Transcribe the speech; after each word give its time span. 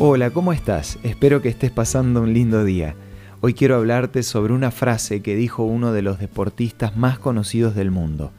Hola, 0.00 0.30
¿cómo 0.30 0.52
estás? 0.52 0.98
Espero 1.04 1.40
que 1.40 1.48
estés 1.48 1.70
pasando 1.70 2.20
un 2.20 2.34
lindo 2.34 2.64
día. 2.64 2.96
Hoy 3.40 3.54
quiero 3.54 3.76
hablarte 3.76 4.24
sobre 4.24 4.52
una 4.52 4.72
frase 4.72 5.22
que 5.22 5.36
dijo 5.36 5.62
uno 5.62 5.92
de 5.92 6.02
los 6.02 6.18
deportistas 6.18 6.96
más 6.96 7.20
conocidos 7.20 7.76
del 7.76 7.92
mundo. 7.92 8.32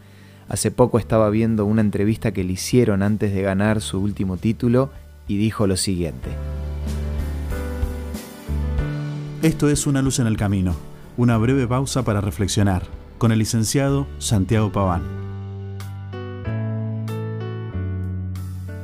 Hace 0.50 0.70
poco 0.70 1.00
estaba 1.00 1.30
viendo 1.30 1.66
una 1.66 1.80
entrevista 1.80 2.34
que 2.34 2.44
le 2.44 2.52
hicieron 2.52 3.02
antes 3.02 3.34
de 3.34 3.42
ganar 3.42 3.80
su 3.80 4.02
último 4.02 4.36
título 4.36 4.90
y 5.30 5.38
dijo 5.38 5.66
lo 5.66 5.78
siguiente. 5.78 6.30
Esto 9.42 9.70
es 9.70 9.88
Una 9.88 10.02
luz 10.02 10.20
en 10.20 10.28
el 10.28 10.36
camino, 10.36 10.76
una 11.16 11.38
breve 11.38 11.68
pausa 11.68 12.04
para 12.04 12.20
reflexionar, 12.20 12.84
con 13.18 13.32
el 13.32 13.40
licenciado 13.40 14.08
Santiago 14.18 14.74
Paván. 14.74 15.25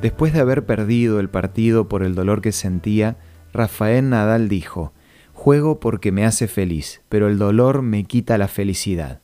Después 0.02 0.34
de 0.34 0.40
haber 0.40 0.66
perdido 0.66 1.20
el 1.20 1.30
partido 1.30 1.88
por 1.88 2.02
el 2.02 2.16
dolor 2.16 2.42
que 2.42 2.52
sentía, 2.52 3.18
Rafael 3.54 4.10
Nadal 4.10 4.50
dijo, 4.50 4.94
Juego 5.32 5.80
porque 5.80 6.12
me 6.12 6.26
hace 6.26 6.48
feliz, 6.48 7.02
pero 7.08 7.28
el 7.28 7.38
dolor 7.38 7.84
me 7.84 8.06
quita 8.06 8.40
la 8.40 8.48
felicidad. 8.48 9.22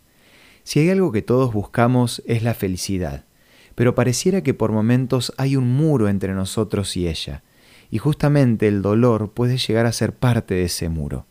Si 0.64 0.80
hay 0.80 0.92
algo 0.92 1.12
que 1.12 1.24
todos 1.24 1.52
buscamos 1.52 2.22
es 2.28 2.44
la 2.44 2.54
felicidad, 2.54 3.26
pero 3.74 3.96
pareciera 3.96 4.44
que 4.44 4.54
por 4.54 4.72
momentos 4.72 5.34
hay 5.38 5.56
un 5.56 5.68
muro 5.68 6.10
entre 6.10 6.34
nosotros 6.34 6.96
y 6.96 7.08
ella, 7.08 7.42
y 7.90 7.98
justamente 7.98 8.68
el 8.68 8.84
dolor 8.84 9.32
puede 9.32 9.58
llegar 9.58 9.88
a 9.88 9.92
ser 9.92 10.14
parte 10.14 10.54
de 10.54 10.66
ese 10.66 10.90
muro. 10.90 11.26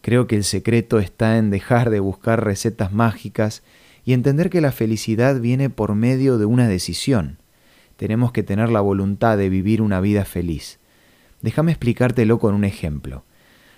Creo 0.00 0.26
que 0.26 0.34
el 0.34 0.44
secreto 0.44 0.98
está 0.98 1.38
en 1.38 1.50
dejar 1.50 1.90
de 1.90 2.00
buscar 2.00 2.44
recetas 2.44 2.92
mágicas 2.92 3.62
y 4.04 4.12
entender 4.12 4.50
que 4.50 4.60
la 4.60 4.72
felicidad 4.72 5.40
viene 5.40 5.70
por 5.70 5.94
medio 5.94 6.36
de 6.38 6.46
una 6.46 6.66
decisión 6.66 7.38
tenemos 7.98 8.30
que 8.30 8.44
tener 8.44 8.70
la 8.70 8.80
voluntad 8.80 9.36
de 9.36 9.48
vivir 9.48 9.82
una 9.82 10.00
vida 10.00 10.24
feliz. 10.24 10.78
Déjame 11.42 11.72
explicártelo 11.72 12.38
con 12.38 12.54
un 12.54 12.62
ejemplo. 12.62 13.24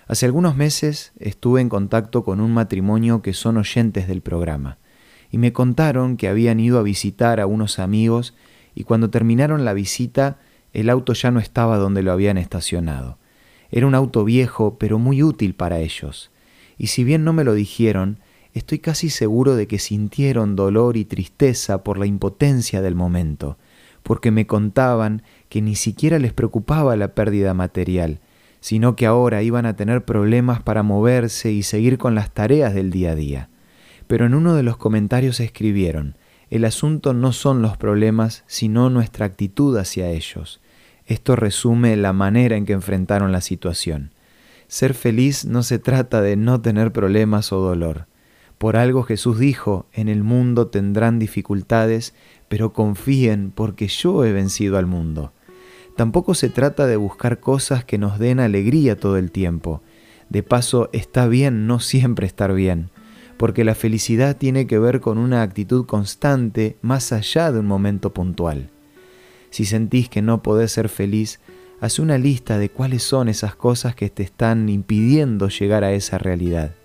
Hace 0.05 0.27
algunos 0.27 0.55
meses 0.55 1.11
estuve 1.17 1.59
en 1.59 1.69
contacto 1.69 2.23
con 2.23 2.39
un 2.39 2.53
matrimonio 2.53 3.23
que 3.23 3.33
son 3.33 3.57
oyentes 3.57 4.07
del 4.07 4.21
programa 4.21 4.77
y 5.31 5.39
me 5.39 5.53
contaron 5.53 6.17
que 6.17 6.27
habían 6.27 6.59
ido 6.59 6.77
a 6.77 6.83
visitar 6.83 7.39
a 7.39 7.47
unos 7.47 7.79
amigos 7.79 8.35
y 8.75 8.83
cuando 8.83 9.09
terminaron 9.09 9.65
la 9.65 9.73
visita 9.73 10.37
el 10.71 10.91
auto 10.91 11.13
ya 11.13 11.31
no 11.31 11.39
estaba 11.39 11.77
donde 11.77 12.03
lo 12.03 12.11
habían 12.11 12.37
estacionado. 12.37 13.17
Era 13.71 13.87
un 13.87 13.95
auto 13.95 14.23
viejo 14.23 14.77
pero 14.77 14.99
muy 14.99 15.23
útil 15.23 15.55
para 15.55 15.79
ellos. 15.79 16.29
Y 16.77 16.87
si 16.87 17.03
bien 17.03 17.23
no 17.23 17.33
me 17.33 17.43
lo 17.43 17.55
dijeron, 17.55 18.19
estoy 18.53 18.77
casi 18.77 19.09
seguro 19.09 19.55
de 19.55 19.65
que 19.65 19.79
sintieron 19.79 20.55
dolor 20.55 20.95
y 20.95 21.05
tristeza 21.05 21.83
por 21.83 21.97
la 21.97 22.05
impotencia 22.05 22.83
del 22.83 22.93
momento 22.93 23.57
porque 24.03 24.31
me 24.31 24.47
contaban 24.47 25.23
que 25.49 25.61
ni 25.61 25.75
siquiera 25.75 26.19
les 26.19 26.33
preocupaba 26.33 26.95
la 26.95 27.13
pérdida 27.13 27.53
material, 27.53 28.19
sino 28.59 28.95
que 28.95 29.05
ahora 29.05 29.41
iban 29.41 29.65
a 29.65 29.75
tener 29.75 30.05
problemas 30.05 30.61
para 30.61 30.83
moverse 30.83 31.51
y 31.51 31.63
seguir 31.63 31.97
con 31.97 32.15
las 32.15 32.31
tareas 32.31 32.73
del 32.73 32.91
día 32.91 33.11
a 33.11 33.15
día. 33.15 33.49
Pero 34.07 34.25
en 34.25 34.35
uno 34.35 34.55
de 34.55 34.63
los 34.63 34.77
comentarios 34.77 35.39
escribieron, 35.39 36.15
el 36.49 36.65
asunto 36.65 37.13
no 37.13 37.31
son 37.31 37.61
los 37.61 37.77
problemas, 37.77 38.43
sino 38.45 38.89
nuestra 38.89 39.25
actitud 39.25 39.77
hacia 39.77 40.09
ellos. 40.09 40.59
Esto 41.05 41.35
resume 41.35 41.95
la 41.95 42.13
manera 42.13 42.57
en 42.57 42.65
que 42.65 42.73
enfrentaron 42.73 43.31
la 43.31 43.41
situación. 43.41 44.13
Ser 44.67 44.93
feliz 44.93 45.45
no 45.45 45.63
se 45.63 45.79
trata 45.79 46.21
de 46.21 46.35
no 46.35 46.61
tener 46.61 46.91
problemas 46.91 47.51
o 47.51 47.59
dolor. 47.61 48.07
Por 48.61 48.77
algo 48.77 49.01
Jesús 49.01 49.39
dijo, 49.39 49.87
en 49.91 50.07
el 50.07 50.21
mundo 50.21 50.67
tendrán 50.67 51.17
dificultades, 51.17 52.13
pero 52.47 52.73
confíen 52.73 53.49
porque 53.49 53.87
yo 53.87 54.23
he 54.23 54.31
vencido 54.33 54.77
al 54.77 54.85
mundo. 54.85 55.33
Tampoco 55.97 56.35
se 56.35 56.47
trata 56.47 56.85
de 56.85 56.95
buscar 56.95 57.39
cosas 57.39 57.85
que 57.85 57.97
nos 57.97 58.19
den 58.19 58.39
alegría 58.39 58.99
todo 58.99 59.17
el 59.17 59.31
tiempo. 59.31 59.81
De 60.29 60.43
paso, 60.43 60.91
está 60.93 61.25
bien 61.25 61.65
no 61.65 61.79
siempre 61.79 62.27
estar 62.27 62.53
bien, 62.53 62.91
porque 63.37 63.63
la 63.63 63.73
felicidad 63.73 64.37
tiene 64.37 64.67
que 64.67 64.77
ver 64.77 65.01
con 65.01 65.17
una 65.17 65.41
actitud 65.41 65.87
constante 65.87 66.77
más 66.83 67.11
allá 67.13 67.51
de 67.51 67.61
un 67.61 67.65
momento 67.65 68.13
puntual. 68.13 68.69
Si 69.49 69.65
sentís 69.65 70.07
que 70.07 70.21
no 70.21 70.43
podés 70.43 70.71
ser 70.71 70.87
feliz, 70.87 71.39
haz 71.79 71.97
una 71.97 72.19
lista 72.19 72.59
de 72.59 72.69
cuáles 72.69 73.01
son 73.01 73.27
esas 73.27 73.55
cosas 73.55 73.95
que 73.95 74.11
te 74.11 74.21
están 74.21 74.69
impidiendo 74.69 75.47
llegar 75.47 75.83
a 75.83 75.93
esa 75.93 76.19
realidad. 76.19 76.75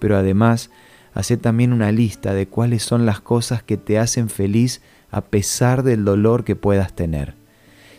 Pero 0.00 0.16
además, 0.16 0.70
haz 1.14 1.32
también 1.40 1.72
una 1.72 1.92
lista 1.92 2.34
de 2.34 2.46
cuáles 2.46 2.82
son 2.82 3.06
las 3.06 3.20
cosas 3.20 3.62
que 3.62 3.76
te 3.76 3.98
hacen 3.98 4.28
feliz 4.28 4.80
a 5.10 5.22
pesar 5.22 5.82
del 5.82 6.04
dolor 6.04 6.44
que 6.44 6.56
puedas 6.56 6.94
tener. 6.94 7.34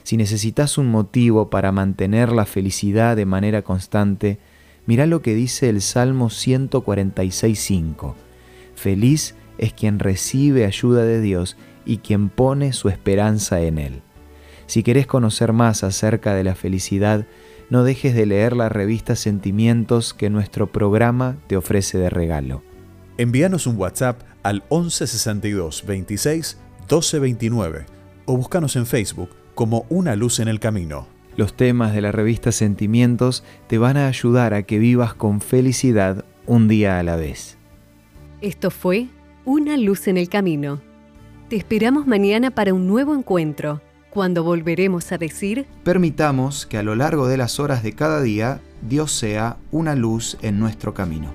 Si 0.04 0.18
necesitas 0.18 0.78
un 0.78 0.88
motivo 0.88 1.50
para 1.50 1.72
mantener 1.72 2.32
la 2.32 2.46
felicidad 2.46 3.16
de 3.16 3.26
manera 3.26 3.62
constante, 3.62 4.40
mira 4.86 5.06
lo 5.06 5.22
que 5.22 5.36
dice 5.36 5.70
el 5.70 5.82
Salmo 5.82 6.30
146.5. 6.30 8.16
Feliz 8.76 9.36
es 9.58 9.74
quien 9.74 10.00
recibe 10.00 10.66
ayuda 10.66 11.04
de 11.04 11.22
Dios 11.22 11.58
y 11.86 11.98
quien 11.98 12.30
pone 12.30 12.74
su 12.74 12.90
esperanza 12.90 13.62
en 13.62 13.78
Él. 13.78 14.02
Si 14.66 14.84
querés 14.84 15.06
conocer 15.06 15.54
más 15.54 15.84
acerca 15.84 16.34
de 16.34 16.44
la 16.44 16.56
felicidad, 16.56 17.28
no 17.70 17.84
dejes 17.84 18.16
de 18.16 18.26
leer 18.26 18.56
la 18.56 18.70
revista 18.70 19.16
Sentimientos 19.16 20.14
que 20.14 20.30
nuestro 20.30 20.72
programa 20.72 21.38
te 21.48 21.58
ofrece 21.58 21.98
de 21.98 22.10
regalo. 22.10 22.64
Envíanos 23.18 23.68
un 23.68 23.78
WhatsApp 23.78 24.22
al 24.44 24.64
1162 24.70 25.86
26 25.86 26.58
1229 26.82 27.86
o 28.26 28.38
búscanos 28.38 28.76
en 28.76 28.86
Facebook 28.86 29.30
como 29.56 29.86
Una 29.90 30.16
Luz 30.16 30.40
en 30.40 30.48
el 30.48 30.60
Camino. 30.60 31.08
Los 31.36 31.56
temas 31.56 31.94
de 31.94 32.02
la 32.02 32.12
revista 32.12 32.52
Sentimientos 32.52 33.44
te 33.68 33.78
van 33.78 33.98
a 33.98 34.08
ayudar 34.08 34.54
a 34.54 34.64
que 34.64 34.80
vivas 34.80 35.14
con 35.14 35.42
felicidad 35.42 36.26
un 36.46 36.68
día 36.68 37.00
a 37.00 37.04
la 37.04 37.16
vez. 37.16 37.58
Esto 38.42 38.72
fue 38.72 39.08
Una 39.46 39.78
Luz 39.78 40.08
en 40.08 40.18
el 40.18 40.30
Camino. 40.30 40.82
Te 41.50 41.56
esperamos 41.56 42.08
mañana 42.08 42.52
para 42.52 42.74
un 42.74 42.88
nuevo 42.88 43.14
encuentro, 43.14 43.82
cuando 44.10 44.44
volveremos 44.44 45.12
a 45.12 45.18
decir... 45.18 45.68
Permitamos 45.84 46.66
que 46.66 46.78
a 46.78 46.84
lo 46.84 46.96
largo 46.96 47.28
de 47.28 47.38
las 47.38 47.60
horas 47.60 47.84
de 47.84 47.94
cada 47.94 48.22
día 48.22 48.62
Dios 48.82 49.12
sea 49.12 49.58
una 49.72 49.96
luz 49.96 50.38
en 50.42 50.60
nuestro 50.60 50.94
camino. 50.94 51.32